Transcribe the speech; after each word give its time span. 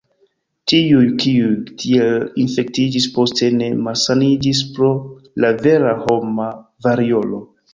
Tiuj, 0.71 1.03
kiuj 1.23 1.51
tiel 1.83 2.23
infektiĝis, 2.45 3.07
poste 3.19 3.51
ne 3.59 3.69
malsaniĝis 3.89 4.63
pro 4.79 4.91
la 5.45 5.53
vera 5.67 5.95
homa 6.07 6.49
variolo. 6.89 7.45